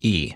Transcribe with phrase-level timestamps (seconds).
[0.00, 0.32] E.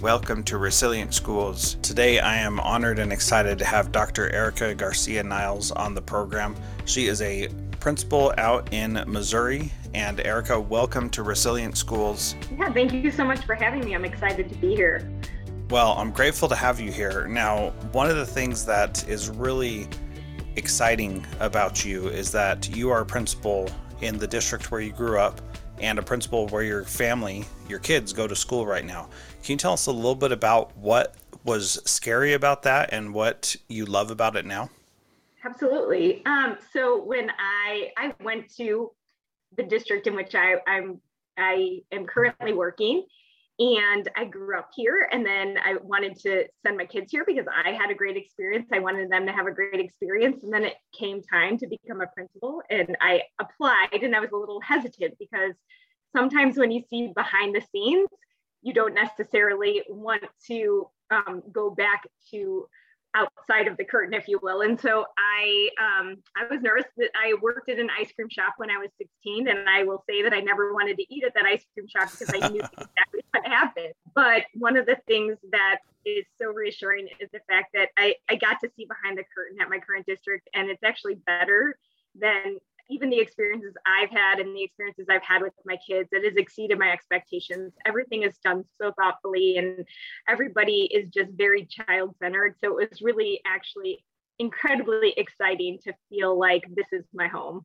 [0.00, 1.74] Welcome to Resilient Schools.
[1.82, 4.30] Today I am honored and excited to have Dr.
[4.30, 6.56] Erika Garcia Niles on the program.
[6.86, 9.70] She is a principal out in Missouri.
[9.92, 12.34] And Erika, welcome to Resilient Schools.
[12.58, 13.94] Yeah, thank you so much for having me.
[13.94, 15.06] I'm excited to be here.
[15.68, 17.28] Well, I'm grateful to have you here.
[17.28, 19.88] Now, one of the things that is really
[20.56, 23.68] exciting about you is that you are a principal
[24.00, 25.40] in the district where you grew up
[25.80, 29.08] and a principal where your family, your kids go to school right now.
[29.42, 31.14] Can you tell us a little bit about what
[31.44, 34.70] was scary about that and what you love about it now?
[35.44, 36.24] Absolutely.
[36.24, 38.92] Um, so when I I went to
[39.56, 41.00] the district in which I, I'm
[41.36, 43.04] I am currently working,
[43.62, 47.46] and I grew up here and then I wanted to send my kids here because
[47.64, 48.66] I had a great experience.
[48.72, 50.42] I wanted them to have a great experience.
[50.42, 54.30] And then it came time to become a principal and I applied and I was
[54.32, 55.54] a little hesitant because
[56.14, 58.08] sometimes when you see behind the scenes,
[58.62, 62.66] you don't necessarily want to um, go back to
[63.14, 64.62] outside of the curtain, if you will.
[64.62, 68.54] And so I um, I was nervous that I worked at an ice cream shop
[68.56, 71.34] when I was 16, and I will say that I never wanted to eat at
[71.34, 73.92] that ice cream shop because I knew exactly what happened.
[74.14, 78.36] But one of the things that is so reassuring is the fact that I, I
[78.36, 81.76] got to see behind the curtain at my current district, and it's actually better
[82.14, 82.58] than
[82.90, 86.36] even the experiences I've had and the experiences I've had with my kids, it has
[86.36, 87.72] exceeded my expectations.
[87.86, 89.86] Everything is done so thoughtfully, and
[90.28, 92.56] everybody is just very child centered.
[92.62, 94.04] So it was really actually
[94.38, 97.64] incredibly exciting to feel like this is my home.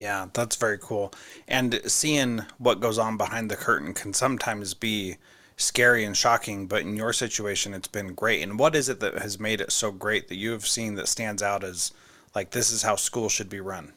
[0.00, 1.12] Yeah, that's very cool.
[1.48, 5.16] And seeing what goes on behind the curtain can sometimes be
[5.56, 8.42] scary and shocking, but in your situation, it's been great.
[8.42, 11.08] And what is it that has made it so great that you have seen that
[11.08, 11.92] stands out as
[12.34, 13.94] like this is how school should be run?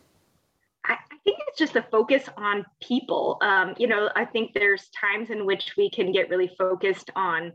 [1.60, 3.38] Just a focus on people.
[3.42, 7.52] Um, you know, I think there's times in which we can get really focused on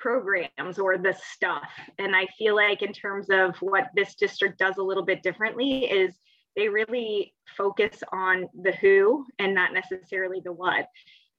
[0.00, 1.68] programs or the stuff.
[1.98, 5.84] And I feel like, in terms of what this district does a little bit differently,
[5.84, 6.14] is
[6.56, 10.88] they really focus on the who and not necessarily the what.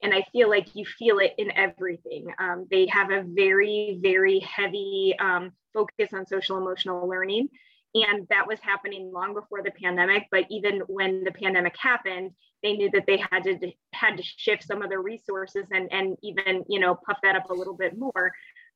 [0.00, 2.28] And I feel like you feel it in everything.
[2.38, 7.48] Um, they have a very, very heavy um, focus on social emotional learning
[7.94, 12.30] and that was happening long before the pandemic but even when the pandemic happened
[12.62, 16.16] they knew that they had to had to shift some of their resources and and
[16.22, 18.32] even you know puff that up a little bit more.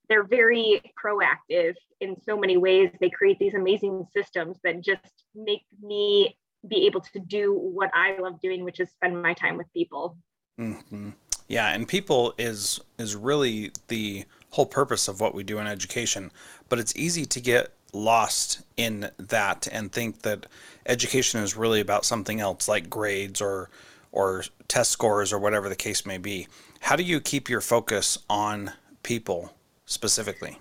[0.09, 2.91] They're very proactive in so many ways.
[3.01, 6.37] They create these amazing systems that just make me
[6.69, 10.17] be able to do what i love doing which is spend my time with people.
[10.61, 11.11] Mm-hmm.
[11.49, 16.31] yeah and people is is really the whole purpose of what we do in education.
[16.69, 20.47] But it's easy to get lost in that and think that
[20.87, 23.71] education is really about something else like grades or
[24.11, 26.47] or test scores or whatever the case may be.
[26.81, 28.73] How do you keep your focus on
[29.03, 29.55] people
[29.87, 30.59] specifically?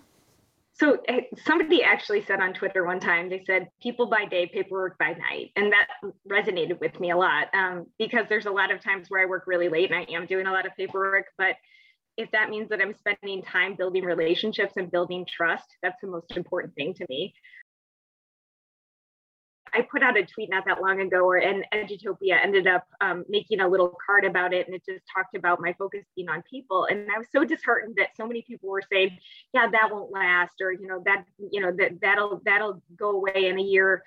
[0.73, 4.97] So eh, somebody actually said on Twitter one time, they said people by day, paperwork
[4.97, 5.51] by night.
[5.55, 5.87] And that
[6.27, 9.43] resonated with me a lot um, because there's a lot of times where I work
[9.45, 11.55] really late and I am doing a lot of paperwork, but
[12.17, 16.35] if that means that I'm spending time building relationships and building trust, that's the most
[16.35, 17.33] important thing to me.
[19.73, 23.23] I put out a tweet not that long ago, or and Edutopia ended up um,
[23.29, 26.43] making a little card about it, and it just talked about my focus being on
[26.49, 26.85] people.
[26.85, 29.17] And I was so disheartened that so many people were saying,
[29.53, 33.47] "Yeah, that won't last," or you know that you know that that'll that'll go away
[33.47, 34.03] in a year.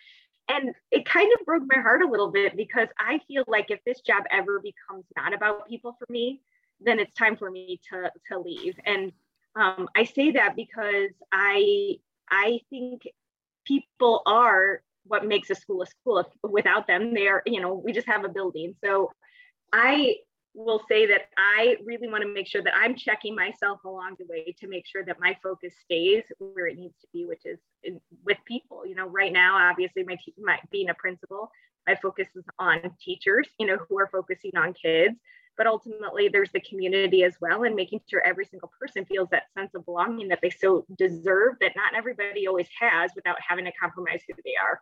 [0.49, 3.81] And it kind of broke my heart a little bit because I feel like if
[3.87, 6.43] this job ever becomes not about people for me,
[6.81, 8.75] then it's time for me to to leave.
[8.85, 9.13] And
[9.57, 11.97] um, I say that because I
[12.31, 13.03] I think
[13.67, 16.19] people are what makes a school a school.
[16.19, 18.75] If, without them, they are you know we just have a building.
[18.85, 19.11] So
[19.73, 20.17] I
[20.55, 24.27] will say that I really want to make sure that I'm checking myself along the
[24.29, 27.59] way to make sure that my focus stays where it needs to be, which is
[27.83, 28.87] in, with people.
[28.87, 31.51] You know, right now, obviously, my, te- my being a principal,
[31.89, 33.49] my focus is on teachers.
[33.59, 35.17] You know, who are focusing on kids
[35.57, 39.45] but ultimately there's the community as well and making sure every single person feels that
[39.57, 43.73] sense of belonging that they so deserve that not everybody always has without having to
[43.73, 44.81] compromise who they are.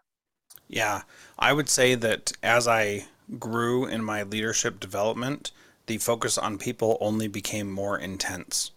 [0.69, 1.03] Yeah
[1.39, 3.05] i would say that as i
[3.39, 5.53] grew in my leadership development
[5.87, 8.71] the focus on people only became more intense.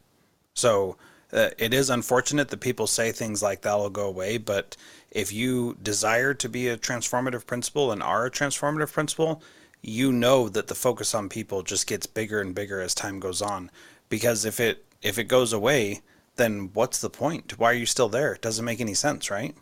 [0.56, 0.98] So
[1.32, 4.76] uh, it is unfortunate that people say things like that will go away but
[5.12, 9.42] if you desire to be a transformative principal and are a transformative principal
[9.88, 13.42] you know that the focus on people just gets bigger and bigger as time goes
[13.42, 13.70] on.
[14.10, 16.02] Because if it if it goes away
[16.38, 17.58] then what's the point?
[17.58, 18.34] Why are you still there?
[18.34, 19.56] It doesn't make any sense right?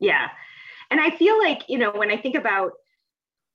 [0.00, 0.28] Yeah.
[0.90, 2.72] And i feel like you know when i think about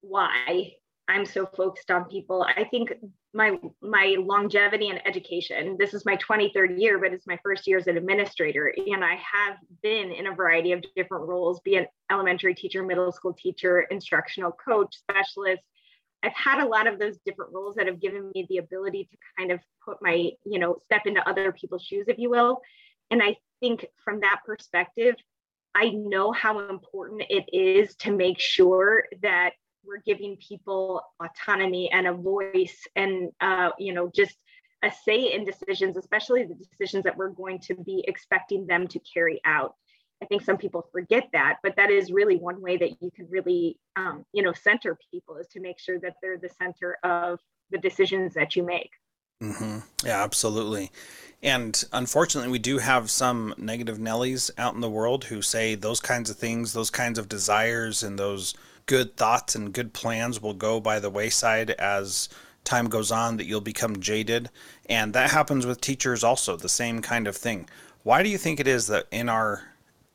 [0.01, 0.73] why
[1.07, 2.93] i'm so focused on people i think
[3.33, 7.77] my my longevity in education this is my 23rd year but it's my first year
[7.77, 11.85] as an administrator and i have been in a variety of different roles be an
[12.11, 15.63] elementary teacher middle school teacher instructional coach specialist
[16.23, 19.17] I've had a lot of those different roles that have given me the ability to
[19.37, 22.61] kind of put my, you know, step into other people's shoes, if you will.
[23.11, 25.15] And I think from that perspective,
[25.75, 29.51] I know how important it is to make sure that
[29.85, 34.35] we're giving people autonomy and a voice and, uh, you know, just
[34.83, 38.99] a say in decisions, especially the decisions that we're going to be expecting them to
[39.13, 39.75] carry out.
[40.21, 43.27] I think some people forget that, but that is really one way that you can
[43.29, 47.39] really, um, you know, center people is to make sure that they're the center of
[47.71, 48.91] the decisions that you make.
[49.41, 49.79] Mm-hmm.
[50.05, 50.91] Yeah, absolutely.
[51.41, 56.01] And unfortunately, we do have some negative Nellies out in the world who say those
[56.01, 58.53] kinds of things, those kinds of desires, and those
[58.85, 62.27] good thoughts and good plans will go by the wayside as
[62.65, 64.49] time goes on, that you'll become jaded.
[64.89, 67.69] And that happens with teachers also, the same kind of thing.
[68.03, 69.63] Why do you think it is that in our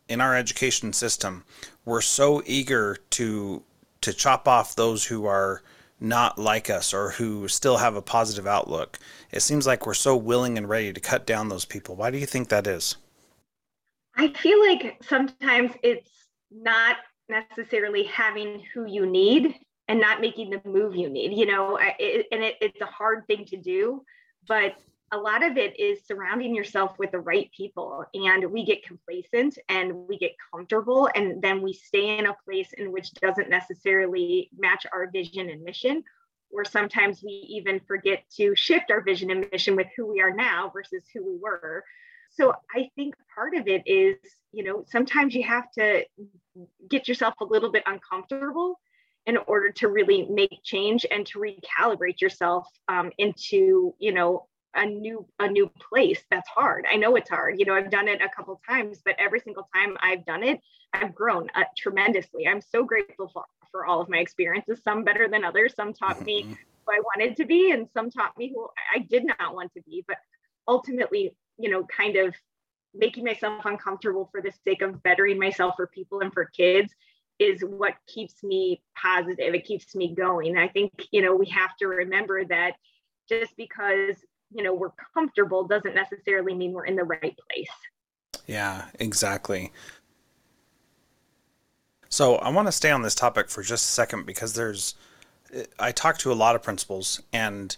[0.09, 1.45] in our education system,
[1.85, 3.63] we're so eager to
[4.01, 5.63] to chop off those who are
[5.99, 8.99] not like us or who still have a positive outlook.
[9.33, 11.97] It seems like we're so willing and ready to cut down those people.
[11.97, 12.97] Why do you think that is?
[14.17, 16.11] I feel like sometimes it's
[16.51, 16.97] not
[17.29, 19.55] necessarily having who you need
[19.89, 23.27] and not making the move you need, you know, it, and it, it's a hard
[23.27, 24.03] thing to do,
[24.47, 24.75] but
[25.15, 29.57] a lot of it is surrounding yourself with the right people and we get complacent
[29.69, 34.51] and we get comfortable and then we stay in a place in which doesn't necessarily
[34.59, 36.03] match our vision and mission.
[36.51, 40.35] Or sometimes we even forget to shift our vision and mission with who we are
[40.35, 41.85] now versus who we were.
[42.31, 44.17] So i think part of it is
[44.51, 46.05] you know sometimes you have to
[46.91, 48.81] get yourself a little bit uncomfortable
[49.27, 54.87] in order to really make change and to recalibrate yourself um, into you know a
[54.87, 56.85] new a new place that's hard.
[56.91, 59.69] I know it's hard you know i've done it a couple times but every single
[59.75, 60.61] time i've done it
[60.93, 62.47] i've grown uh, tremendously.
[62.47, 66.23] I'm so grateful for, for all of my experiences some better than others some taught
[66.23, 66.53] me mm-hmm.
[66.53, 69.83] who i wanted to be and some taught me who i did not want to
[69.83, 70.17] be but
[70.69, 72.35] ultimately you know kind of
[72.95, 76.93] making myself uncomfortable for the sake of bettering myself for people and for kids
[77.39, 79.55] is what keeps me positive.
[79.55, 80.57] It keeps me going.
[80.57, 82.75] I think you know we have to remember that
[83.29, 84.17] just because
[84.55, 87.69] you know we're comfortable doesn't necessarily mean we're in the right place.
[88.47, 89.73] Yeah exactly.
[92.09, 94.95] So i want to stay on this topic for just a second because there's
[95.79, 97.77] i talk to a lot of principals and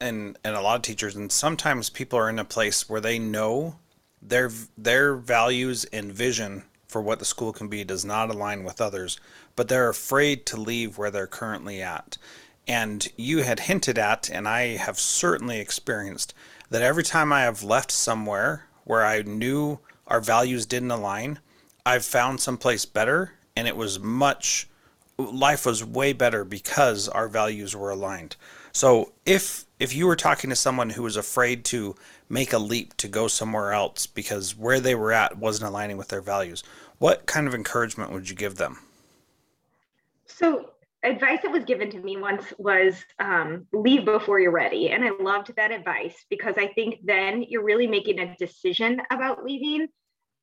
[0.00, 3.18] and and a lot of teachers and sometimes people are in a place where they
[3.18, 3.76] know
[4.22, 8.80] their their values and vision for what the school can be does not align with
[8.80, 9.18] others
[9.56, 12.16] but they're afraid to leave where they're currently at
[12.68, 16.34] and you had hinted at, and I have certainly experienced,
[16.68, 21.38] that every time I have left somewhere where I knew our values didn't align,
[21.86, 24.68] I've found someplace better, and it was much,
[25.16, 28.36] life was way better because our values were aligned.
[28.72, 31.94] So if if you were talking to someone who was afraid to
[32.28, 36.08] make a leap to go somewhere else because where they were at wasn't aligning with
[36.08, 36.64] their values,
[36.98, 38.78] what kind of encouragement would you give them?
[40.26, 40.70] So
[41.02, 44.90] advice that was given to me once was um, leave before you're ready.
[44.90, 49.44] And I loved that advice because I think then you're really making a decision about
[49.44, 49.88] leaving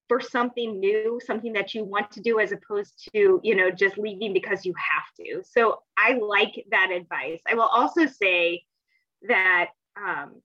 [0.08, 3.98] for something new, something that you want to do as opposed to, you know, just
[3.98, 5.42] leaving because you have to.
[5.44, 7.42] So I like that advice.
[7.50, 8.64] I will also say
[9.28, 10.42] that um,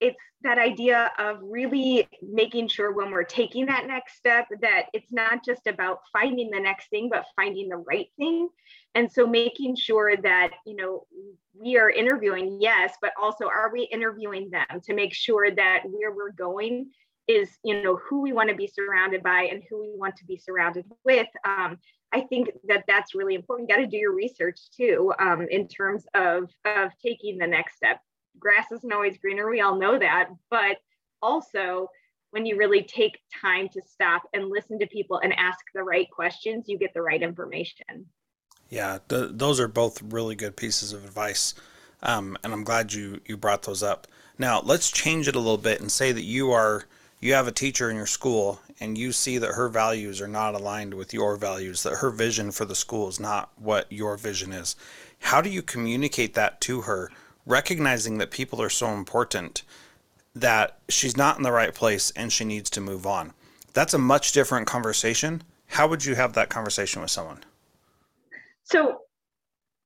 [0.00, 5.12] it's that idea of really making sure when we're taking that next step that it's
[5.12, 8.48] not just about finding the next thing but finding the right thing.
[8.94, 11.06] And so making sure that you know
[11.54, 16.12] we are interviewing yes but also are we interviewing them to make sure that where
[16.12, 16.90] we're going
[17.26, 20.24] is you know who we want to be surrounded by and who we want to
[20.24, 21.28] be surrounded with.
[21.44, 21.78] Um,
[22.12, 23.68] i think that that's really important.
[23.68, 27.76] You got to do your research too um, in terms of of taking the next
[27.76, 28.00] step
[28.38, 29.48] grass isn't always greener.
[29.50, 30.28] We all know that.
[30.50, 30.78] But
[31.22, 31.88] also,
[32.30, 36.10] when you really take time to stop and listen to people and ask the right
[36.10, 38.06] questions, you get the right information.
[38.68, 41.54] Yeah, th- those are both really good pieces of advice.
[42.02, 44.06] Um, and I'm glad you, you brought those up.
[44.38, 46.84] Now, let's change it a little bit and say that you are
[47.20, 50.54] you have a teacher in your school and you see that her values are not
[50.54, 54.52] aligned with your values, that her vision for the school is not what your vision
[54.52, 54.76] is.
[55.18, 57.10] How do you communicate that to her
[57.48, 59.62] recognizing that people are so important
[60.34, 63.32] that she's not in the right place and she needs to move on.
[63.72, 65.42] That's a much different conversation.
[65.66, 67.44] How would you have that conversation with someone?
[68.64, 69.00] So,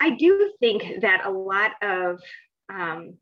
[0.00, 2.21] I do think that a lot of,
[2.69, 3.14] um,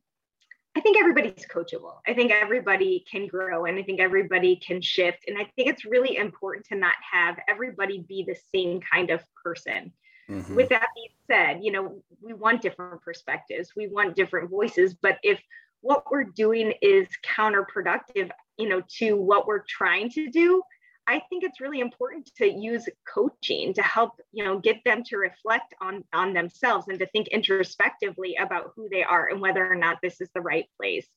[0.75, 1.97] I think everybody's coachable.
[2.06, 5.25] I think everybody can grow and I think everybody can shift.
[5.28, 9.20] And I think it's really important to not have everybody be the same kind of
[9.44, 9.92] person.
[10.30, 10.54] Mm-hmm.
[10.54, 15.18] With that being said, you know, we want different perspectives, we want different voices, but
[15.22, 15.40] if
[15.80, 20.62] what we're doing is counterproductive, you know, to what we're trying to do,
[21.06, 25.16] I think it's really important to use coaching to help, you know, get them to
[25.16, 29.75] reflect on on themselves and to think introspectively about who they are and whether or
[29.75, 31.08] not this is the right place.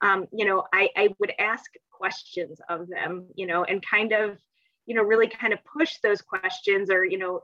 [0.00, 4.38] Um, you know, I, I would ask questions of them, you know, and kind of,
[4.86, 7.42] you know, really kind of push those questions or, you know,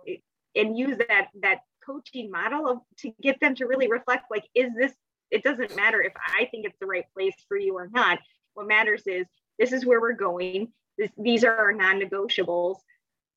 [0.54, 4.70] and use that that coaching model of, to get them to really reflect like is
[4.78, 4.92] this
[5.30, 8.18] it doesn't matter if i think it's the right place for you or not.
[8.54, 9.26] What matters is
[9.58, 10.68] this is where we're going.
[10.98, 12.76] This, these are our non-negotiables.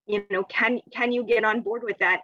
[0.08, 2.22] You know can can you get on board with that?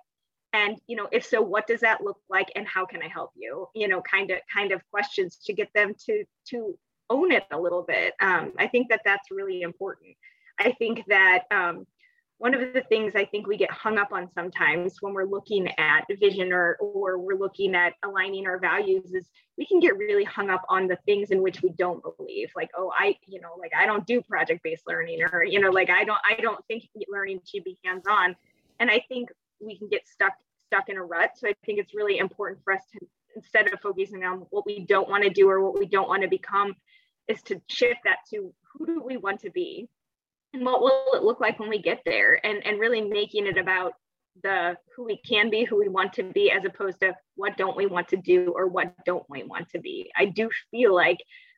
[0.54, 3.32] And you know if so what does that look like and how can i help
[3.36, 3.68] you?
[3.74, 6.78] You know kind of kind of questions to get them to to
[7.10, 8.14] own it a little bit.
[8.20, 10.16] Um, i think that that's really important.
[10.60, 11.88] I think that um,
[12.42, 15.68] one of the things I think we get hung up on sometimes when we're looking
[15.78, 19.30] at vision or, or we're looking at aligning our values is
[19.60, 22.50] we can get really hung up on the things in which we don't believe.
[22.56, 25.92] Like, oh, I, you know, like I don't do project-based learning or, you know, like
[25.92, 28.36] I don't, I don't think learning should be hands-on.
[28.80, 29.30] And I think
[29.60, 30.34] we can get stuck,
[30.66, 31.34] stuck in a rut.
[31.36, 33.06] So I think it's really important for us to,
[33.36, 36.24] instead of focusing on what we don't want to do or what we don't want
[36.24, 36.76] to become,
[37.28, 39.88] is to shift that to who do we want to be
[40.54, 43.58] and what will it look like when we get there and and really making it
[43.58, 43.94] about
[44.44, 47.76] the who we can be who we want to be as opposed to what don't
[47.76, 50.10] we want to do or what don't we want to be.
[50.16, 51.18] I do feel like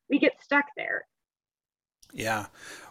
[0.10, 1.06] we get stuck there.
[2.12, 2.48] Yeah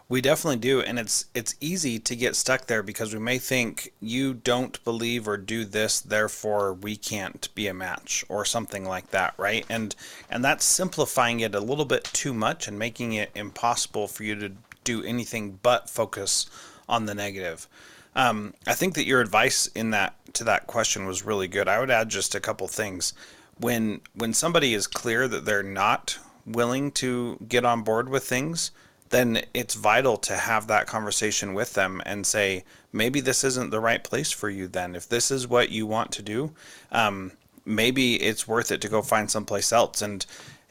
[0.09, 3.91] we definitely do and it's it's easy to get stuck there because we may think
[3.99, 9.09] you don't believe or do this therefore we can't be a match or something like
[9.11, 9.65] that right?
[9.69, 9.95] And
[10.29, 14.35] and that's simplifying it a little bit too much and making it impossible for you
[14.35, 14.51] to
[14.83, 16.47] do anything but focus
[16.87, 17.67] on the negative.
[18.15, 21.67] Um, I think that your advice in that to that question was really good.
[21.67, 23.13] I would add just a couple things.
[23.57, 28.71] When when somebody is clear that they're not willing to get on board with things,
[29.09, 33.79] then it's vital to have that conversation with them and say, maybe this isn't the
[33.79, 34.67] right place for you.
[34.67, 36.51] Then, if this is what you want to do,
[36.91, 37.31] um,
[37.65, 40.01] maybe it's worth it to go find someplace else.
[40.01, 40.25] And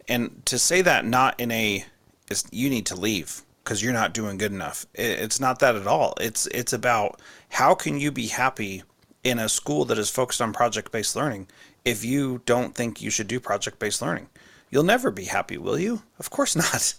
[0.09, 1.85] and to say that not in a
[2.51, 4.87] you need to leave because you're not doing good enough.
[4.95, 6.15] It's not that at all.
[6.21, 8.83] It's it's about how can you be happy
[9.25, 11.47] in a school that is focused on project-based learning
[11.85, 14.29] if you don't think you should do project-based learning.
[14.71, 16.03] You'll never be happy, will you?
[16.19, 16.95] Of course not.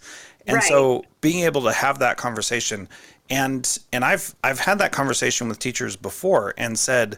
[0.45, 0.63] And right.
[0.63, 2.87] so being able to have that conversation
[3.29, 7.17] and and I've I've had that conversation with teachers before and said,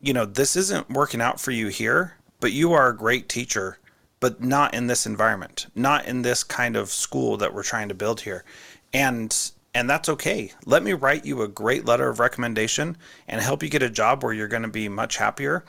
[0.00, 3.78] you know, this isn't working out for you here, but you are a great teacher
[4.20, 7.94] but not in this environment, not in this kind of school that we're trying to
[7.94, 8.44] build here.
[8.92, 10.52] And and that's okay.
[10.64, 12.96] Let me write you a great letter of recommendation
[13.28, 15.64] and help you get a job where you're going to be much happier.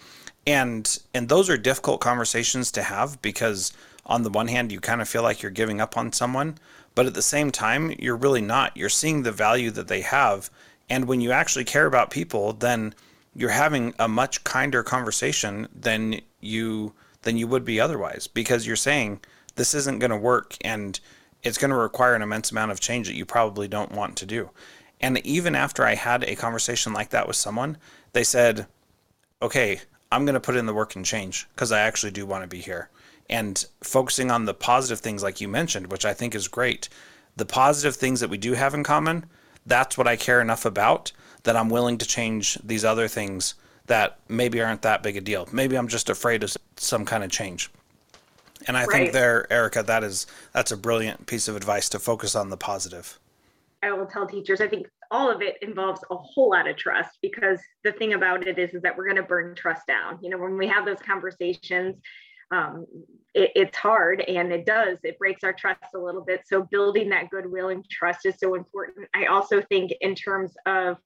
[0.45, 3.73] And and those are difficult conversations to have because
[4.05, 6.57] on the one hand you kind of feel like you're giving up on someone,
[6.95, 8.77] but at the same time you're really not.
[8.77, 10.49] You're seeing the value that they have.
[10.89, 12.95] And when you actually care about people, then
[13.35, 16.93] you're having a much kinder conversation than you
[17.23, 19.19] than you would be otherwise because you're saying
[19.55, 21.01] this isn't going to work and
[21.43, 24.25] it's going to require an immense amount of change that you probably don't want to
[24.25, 24.49] do.
[24.99, 27.77] And even after I had a conversation like that with someone,
[28.13, 28.67] they said,
[29.41, 32.43] "Okay, I'm going to put in the work and change because I actually do want
[32.43, 32.89] to be here."
[33.29, 36.89] And focusing on the positive things like you mentioned, which I think is great.
[37.35, 39.25] The positive things that we do have in common,
[39.65, 41.11] that's what I care enough about
[41.43, 43.53] that I'm willing to change these other things
[43.85, 45.47] that maybe aren't that big a deal.
[45.51, 47.69] Maybe I'm just afraid of some kind of change.
[48.67, 48.91] And I right.
[48.91, 52.57] think there, Erika, that is that's a brilliant piece of advice to focus on the
[52.57, 53.19] positive.
[53.81, 57.17] I will tell teachers, I think all of it involves a whole lot of trust
[57.21, 60.19] because the thing about it is, is that we're going to burn trust down.
[60.21, 61.95] You know, when we have those conversations,
[62.51, 62.85] um,
[63.33, 66.41] it, it's hard and it does, it breaks our trust a little bit.
[66.45, 69.07] So building that goodwill and trust is so important.
[69.13, 70.97] I also think in terms of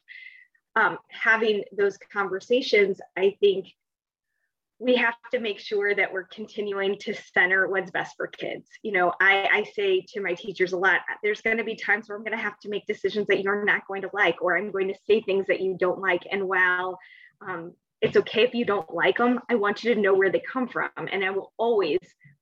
[0.75, 3.67] um, having those conversations, I think
[4.81, 8.67] we have to make sure that we're continuing to center what's best for kids.
[8.81, 12.09] You know, I, I say to my teachers a lot, there's going to be times
[12.09, 14.57] where I'm going to have to make decisions that you're not going to like, or
[14.57, 16.23] I'm going to say things that you don't like.
[16.31, 16.97] And while
[17.47, 20.41] um, it's okay if you don't like them, I want you to know where they
[20.51, 20.89] come from.
[20.97, 21.99] And I will always,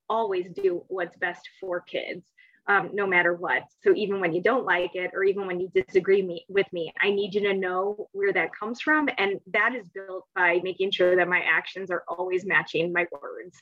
[0.07, 2.23] always do what's best for kids
[2.69, 3.63] um, no matter what.
[3.83, 6.93] So even when you don't like it, or even when you disagree me, with me,
[7.01, 9.09] I need you to know where that comes from.
[9.17, 13.59] And that is built by making sure that my actions are always matching my words.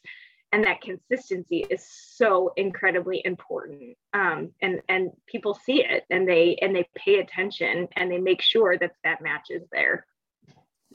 [0.51, 3.97] And that consistency is so incredibly important.
[4.13, 8.41] Um, and and people see it and they and they pay attention and they make
[8.41, 10.05] sure that that match is there.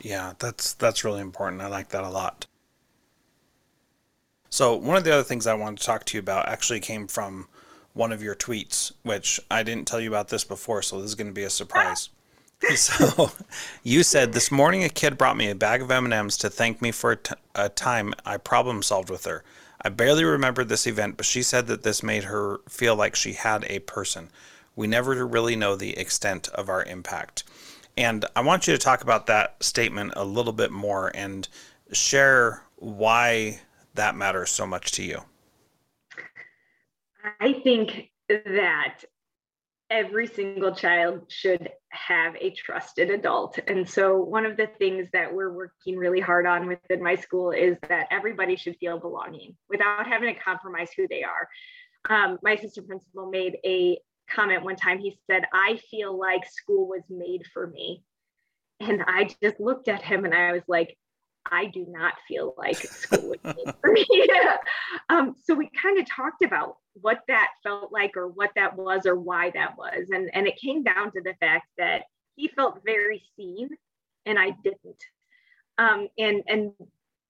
[0.01, 1.61] Yeah, that's that's really important.
[1.61, 2.47] I like that a lot.
[4.49, 7.07] So one of the other things I wanted to talk to you about actually came
[7.07, 7.49] from
[7.95, 11.15] one of your tweets, which I didn't tell you about this before, so this is
[11.15, 12.09] going to be a surprise.
[12.77, 13.33] so
[13.83, 16.93] you said this morning a kid brought me a bag of M&Ms to thank me
[16.93, 19.43] for a, t- a time I problem solved with her.
[19.85, 23.33] I barely remembered this event, but she said that this made her feel like she
[23.33, 24.31] had a person.
[24.77, 27.43] We never really know the extent of our impact.
[27.97, 31.49] And I want you to talk about that statement a little bit more and
[31.91, 33.61] share why
[33.95, 35.23] that matters so much to you.
[37.41, 39.01] I think that
[39.91, 43.59] every single child should have a trusted adult.
[43.69, 47.51] And so, one of the things that we're working really hard on within my school
[47.51, 51.49] is that everybody should feel belonging without having to compromise who they are.
[52.09, 54.99] Um, my assistant principal made a comment one time.
[54.99, 58.03] He said, I feel like school was made for me.
[58.81, 60.97] And I just looked at him and I was like,
[61.51, 64.07] I do not feel like school would be for me.
[65.09, 69.07] um, so we kind of talked about what that felt like or what that was
[69.07, 70.09] or why that was.
[70.11, 72.03] And, and it came down to the fact that
[72.37, 73.71] he felt very seen
[74.27, 75.03] and I didn't.
[75.79, 76.73] Um, and, and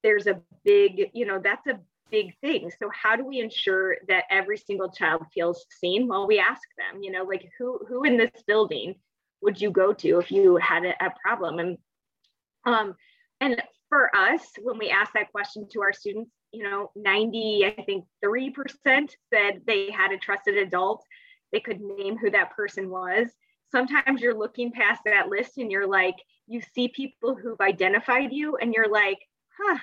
[0.03, 1.79] there's a big, you know, that's a
[2.11, 2.71] big thing.
[2.79, 6.09] So how do we ensure that every single child feels seen?
[6.09, 8.97] Well, we ask them, you know, like who, who in this building
[9.41, 11.59] would you go to if you had a, a problem?
[11.59, 11.79] And,
[12.65, 12.95] um,
[13.41, 13.63] and
[13.93, 18.07] for us, when we asked that question to our students, you know, 90, I think
[18.25, 18.55] 3%
[19.31, 21.05] said they had a trusted adult.
[21.53, 23.29] They could name who that person was.
[23.71, 26.15] Sometimes you're looking past that list and you're like,
[26.47, 29.19] you see people who've identified you and you're like,
[29.61, 29.79] huh,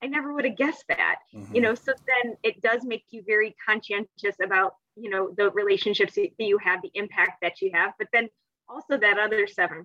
[0.00, 1.16] I never would have guessed that.
[1.34, 1.52] Mm-hmm.
[1.52, 6.14] You know, so then it does make you very conscientious about, you know, the relationships
[6.14, 7.94] that you have, the impact that you have.
[7.98, 8.28] But then
[8.70, 9.84] also that other 7%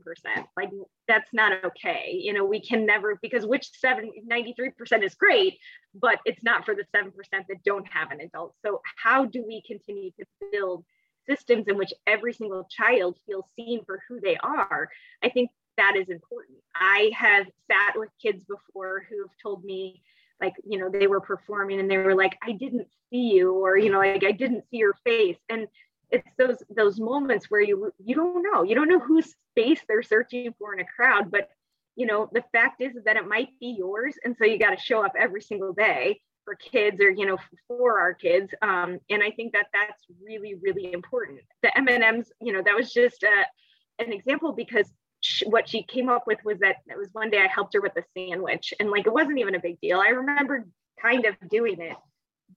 [0.56, 0.70] like
[1.08, 2.20] that's not okay.
[2.22, 5.58] You know we can never because which 7 93% is great
[5.94, 8.54] but it's not for the 7% that don't have an adult.
[8.66, 10.86] So how do we continue to build
[11.28, 14.90] systems in which every single child feels seen for who they are?
[15.24, 16.60] I think that is important.
[16.76, 20.02] I have sat with kids before who have told me
[20.42, 23.78] like you know they were performing and they were like i didn't see you or
[23.78, 25.38] you know like i didn't see your face.
[25.50, 25.68] And
[26.12, 28.64] it's those those moments where you you don't know.
[28.64, 31.50] You don't know whose face they're searching for in a crowd but
[31.96, 34.84] you know the fact is, that it might be yours and so you got to
[34.84, 37.38] show up every single day for kids or you know
[37.68, 41.40] for our kids um, and i think that that's really really important.
[41.64, 44.92] The m&ms you know that was just a, an example because
[45.22, 47.82] she, what she came up with was that it was one day i helped her
[47.82, 50.00] with a sandwich and like it wasn't even a big deal.
[50.00, 50.68] I remember
[51.02, 51.98] kind of doing it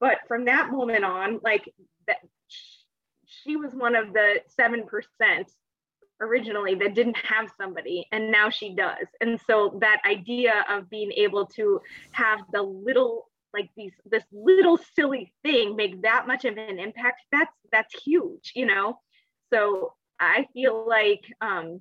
[0.00, 1.72] but from that moment on like
[2.06, 2.18] that
[3.44, 4.84] she was one of the 7%
[6.20, 11.12] originally that didn't have somebody and now she does and so that idea of being
[11.12, 16.56] able to have the little like these this little silly thing make that much of
[16.56, 18.98] an impact that's that's huge you know
[19.52, 21.80] so i feel like um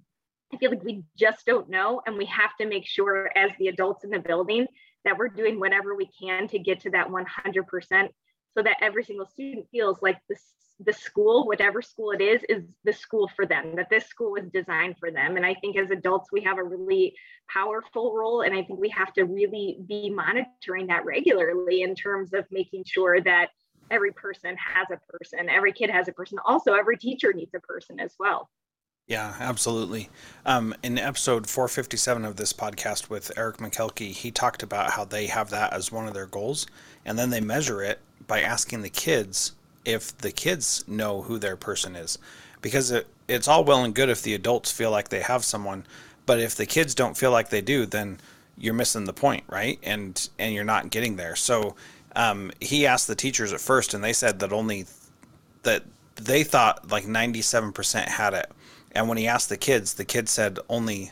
[0.53, 2.01] I feel like we just don't know.
[2.05, 4.65] And we have to make sure, as the adults in the building,
[5.03, 8.09] that we're doing whatever we can to get to that 100%
[8.57, 10.41] so that every single student feels like this
[10.79, 14.47] the school whatever school it is is the school for them that this school was
[14.53, 15.35] designed for them.
[15.35, 17.15] And i think as adults we have a really
[17.49, 22.33] powerful role and i think we have to really be monitoring that regularly in terms
[22.33, 23.49] of making sure that
[23.89, 26.37] every person has a person every kid has a person.
[26.45, 28.49] Also every teacher needs a person as well
[29.07, 30.09] yeah, absolutely.
[30.45, 35.27] Um, in episode 457 of this podcast with Eric Makelky, he talked about how they
[35.27, 36.67] have that as one of their goals,
[37.05, 39.53] and then they measure it by asking the kids
[39.85, 42.17] if the kids know who their person is.
[42.61, 45.85] Because it, it's all well and good if the adults feel like they have someone,
[46.25, 48.19] but if the kids don't feel like they do, then
[48.57, 49.79] you're missing the point, right?
[49.83, 51.37] And and you're not getting there.
[51.37, 51.75] So
[52.13, 54.85] um, he asked the teachers at first, and they said that only
[55.63, 55.83] that
[56.15, 58.51] they thought like 97% had it
[58.97, 61.11] and when he asked the kids, the kids said only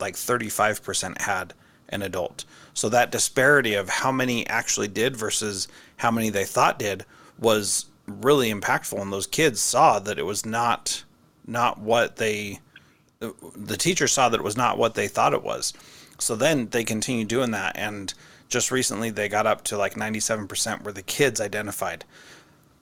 [0.00, 1.54] like 35% had
[1.88, 2.44] an adult.
[2.74, 7.04] So that disparity of how many actually did versus how many they thought did
[7.38, 11.04] was really impactful and those kids saw that it was not
[11.46, 12.58] not what they
[13.20, 15.72] the teacher saw that it was not what they thought it was.
[16.18, 18.12] So then they continued doing that and
[18.48, 22.04] just recently they got up to like 97% where the kids identified.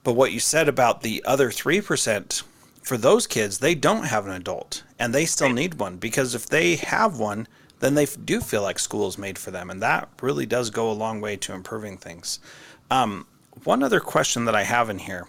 [0.05, 2.43] But what you said about the other 3%
[2.89, 6.47] for those kids, they don't have an adult and they still need one because if
[6.47, 7.47] they have one,
[7.81, 9.69] then they do feel like school is made for them.
[9.69, 12.41] And that really does go a long way to improving things.
[12.91, 13.27] Um,
[13.65, 15.29] one other question that I have in here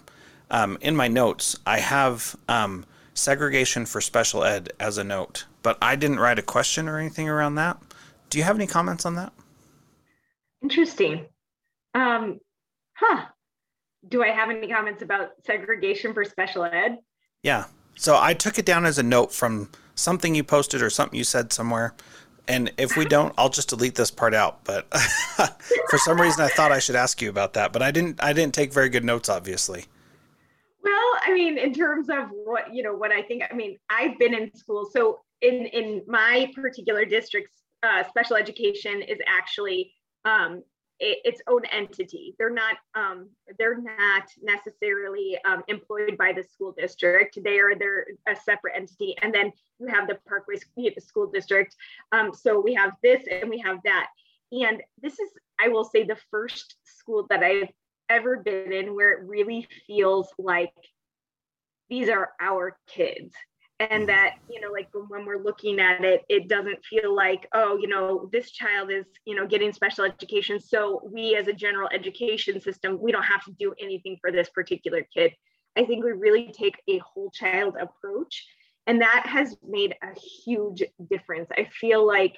[0.50, 5.76] um, in my notes, I have um, segregation for special ed as a note, but
[5.82, 7.76] I didn't write a question or anything around that.
[8.30, 9.34] Do you have any comments on that?
[10.62, 11.26] Interesting.
[11.92, 12.38] Um,
[12.94, 13.26] huh.
[14.08, 16.96] Do I have any comments about segregation for special ed?
[17.42, 17.66] Yeah.
[17.96, 21.24] So I took it down as a note from something you posted or something you
[21.24, 21.94] said somewhere.
[22.48, 24.64] And if we don't, I'll just delete this part out.
[24.64, 24.92] But
[25.90, 28.20] for some reason, I thought I should ask you about that, but I didn't.
[28.22, 29.84] I didn't take very good notes, obviously.
[30.82, 33.44] Well, I mean, in terms of what you know, what I think.
[33.48, 39.02] I mean, I've been in school, so in in my particular district's uh, special education
[39.02, 39.92] is actually
[40.24, 40.64] um,
[41.00, 42.34] its own entity.
[42.38, 47.38] They're not um, they're not necessarily um, employed by the school district.
[47.42, 49.16] They are they're a separate entity.
[49.22, 50.56] And then you have the Parkway
[50.98, 51.74] School District.
[52.12, 54.08] Um, so we have this and we have that.
[54.52, 57.70] And this is, I will say, the first school that I've
[58.08, 60.74] ever been in where it really feels like
[61.88, 63.32] these are our kids
[63.80, 67.78] and that you know like when we're looking at it it doesn't feel like oh
[67.78, 70.60] you know this child is you know getting special education.
[70.60, 74.50] So we as a general education system we don't have to do anything for this
[74.50, 75.32] particular kid.
[75.76, 78.46] I think we really take a whole child approach
[78.86, 81.48] and that has made a huge difference.
[81.56, 82.36] I feel like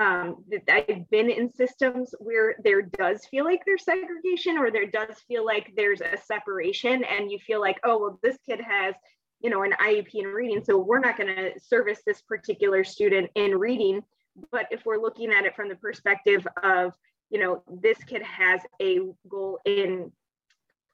[0.00, 4.86] um, that I've been in systems where there does feel like there's segregation or there
[4.86, 8.94] does feel like there's a separation and you feel like, oh, well, this kid has
[9.40, 10.62] you know, an IEP in reading.
[10.64, 14.02] So we're not going to service this particular student in reading.
[14.50, 16.92] But if we're looking at it from the perspective of,
[17.30, 20.12] you know, this kid has a goal in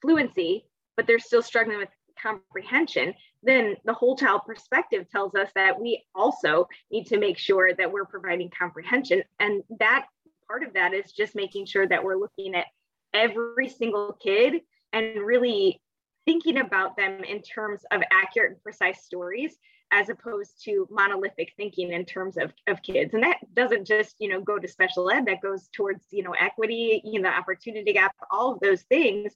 [0.02, 0.64] fluency,
[0.96, 1.88] but they're still struggling with
[2.20, 7.74] comprehension, then the whole child perspective tells us that we also need to make sure
[7.74, 9.22] that we're providing comprehension.
[9.40, 10.06] And that
[10.46, 12.66] part of that is just making sure that we're looking at
[13.12, 15.80] every single kid and really
[16.24, 19.56] thinking about them in terms of accurate and precise stories
[19.92, 23.14] as opposed to monolithic thinking in terms of, of kids.
[23.14, 26.32] And that doesn't just you know go to special ed that goes towards you know
[26.32, 29.32] equity you know opportunity gap all of those things.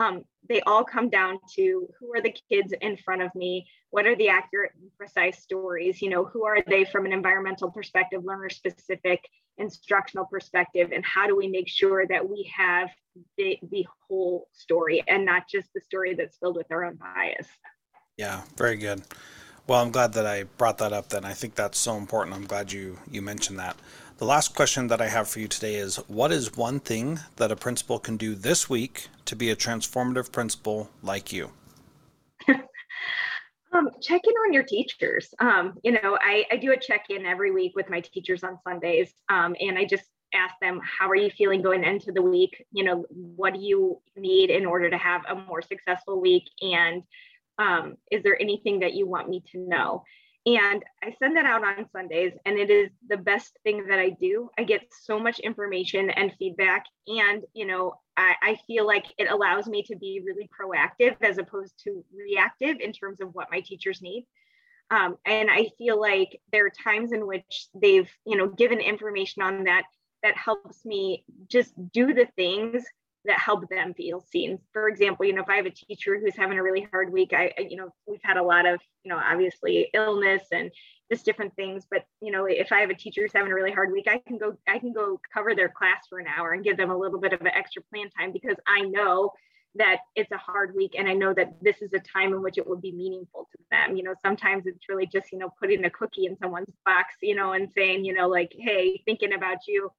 [0.00, 3.66] Um, they all come down to who are the kids in front of me?
[3.90, 6.02] What are the accurate and precise stories?
[6.02, 9.20] You know who are they from an environmental perspective learner specific
[9.58, 12.88] instructional perspective and how do we make sure that we have
[13.36, 17.46] the, the whole story and not just the story that's filled with our own bias.
[18.16, 19.02] Yeah very good.
[19.66, 21.24] Well i'm glad that i brought that up then.
[21.24, 22.36] I think that's so important.
[22.36, 23.76] I'm glad you you mentioned that.
[24.18, 27.52] The last question that i have for you today is what is one thing that
[27.52, 31.50] a principal can do this week to be a transformative principal like you
[33.74, 35.34] Um, check in on your teachers.
[35.40, 38.58] Um, you know, I, I do a check in every week with my teachers on
[38.62, 42.64] Sundays, um, and I just ask them, how are you feeling going into the week?
[42.72, 46.44] You know, what do you need in order to have a more successful week?
[46.60, 47.02] And
[47.58, 50.04] um, is there anything that you want me to know?
[50.46, 54.10] And I send that out on Sundays, and it is the best thing that I
[54.10, 54.50] do.
[54.58, 59.30] I get so much information and feedback, and you know, I, I, feel like it
[59.30, 63.60] allows me to be really proactive as opposed to reactive in terms of what my
[63.60, 64.26] teachers need.
[64.90, 69.42] Um, and I feel like there are times in which they've, you know, given information
[69.42, 69.84] on that
[70.22, 72.84] that helps me just do the things
[73.24, 74.58] that help them feel seen.
[74.72, 77.32] For example, you know, if I have a teacher who's having a really hard week,
[77.32, 80.70] I, you know, we've had a lot of, you know, obviously illness and
[81.10, 81.86] just different things.
[81.90, 84.18] But you know, if I have a teacher who's having a really hard week, I
[84.26, 86.96] can go, I can go cover their class for an hour and give them a
[86.96, 89.32] little bit of an extra plan time because I know
[89.76, 92.58] that it's a hard week and I know that this is a time in which
[92.58, 93.96] it would be meaningful to them.
[93.96, 97.34] You know, sometimes it's really just, you know, putting a cookie in someone's box, you
[97.34, 99.90] know, and saying, you know, like, hey, thinking about you.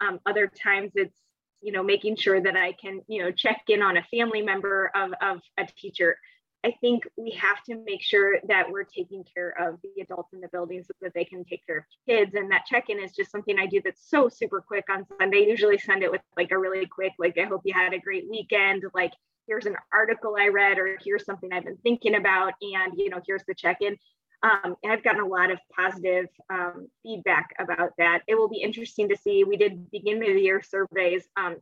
[0.00, 1.16] Um, other times it's,
[1.62, 4.90] you know, making sure that I can, you know, check in on a family member
[4.94, 6.16] of, of a teacher.
[6.64, 10.40] I think we have to make sure that we're taking care of the adults in
[10.40, 12.34] the building so that they can take care of kids.
[12.34, 15.46] And that check in is just something I do that's so super quick on Sunday.
[15.48, 18.30] Usually send it with like a really quick, like, I hope you had a great
[18.30, 18.84] weekend.
[18.94, 19.12] Like,
[19.48, 22.52] here's an article I read, or here's something I've been thinking about.
[22.62, 23.96] And, you know, here's the check in.
[24.42, 28.22] Um, I've gotten a lot of positive um, feedback about that.
[28.26, 29.44] It will be interesting to see.
[29.44, 31.28] We did beginning of the year surveys.
[31.36, 31.56] Um,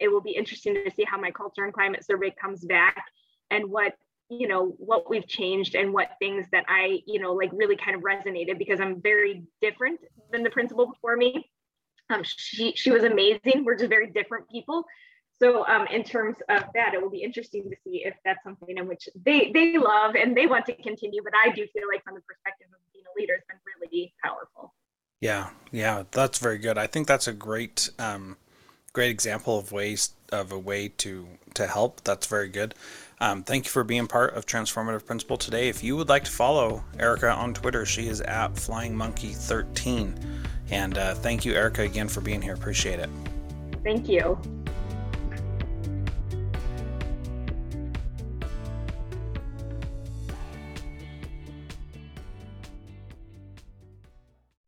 [0.00, 3.04] it will be interesting to see how my culture and climate survey comes back
[3.50, 3.94] and what
[4.28, 7.96] you know what we've changed and what things that I you know like really kind
[7.96, 10.00] of resonated because I'm very different
[10.32, 11.48] than the principal before me.
[12.10, 13.64] Um, she she was amazing.
[13.64, 14.84] We're just very different people.
[15.38, 18.76] So um, in terms of that, it will be interesting to see if that's something
[18.76, 21.22] in which they they love and they want to continue.
[21.22, 24.14] But I do feel like from the perspective of being a leader, it's been really
[24.22, 24.72] powerful.
[25.20, 26.78] Yeah, yeah, that's very good.
[26.78, 28.36] I think that's a great um,
[28.92, 32.02] great example of ways of a way to to help.
[32.02, 32.74] That's very good.
[33.20, 35.68] Um, thank you for being part of Transformative Principal today.
[35.68, 40.14] If you would like to follow Erika on Twitter, she is at Flying Monkey 13
[40.70, 42.54] And uh, thank you, Erika, again for being here.
[42.54, 43.08] Appreciate it.
[43.82, 44.38] Thank you.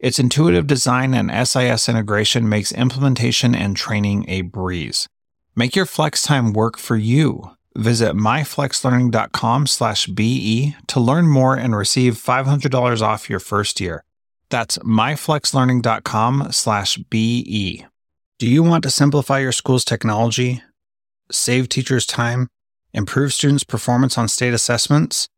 [0.00, 5.06] Its intuitive design and SIS integration makes implementation and training a breeze.
[5.54, 7.50] Make your flex time work for you.
[7.76, 14.02] Visit myflexlearning.com/be to learn more and receive $500 off your first year.
[14.48, 17.84] That's myflexlearning.com slash BE.
[18.38, 20.62] Do you want to simplify your school's technology,
[21.30, 22.48] save teachers time,
[22.94, 25.28] improve students' performance on state assessments?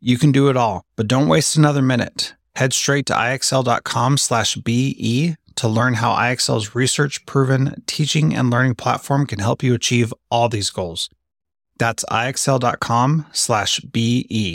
[0.00, 2.34] You can do it all, but don't waste another minute.
[2.54, 8.74] Head straight to ixl.com slash BE to learn how IXL's research proven teaching and learning
[8.74, 11.08] platform can help you achieve all these goals.
[11.78, 14.50] That's ixl.com slash BE.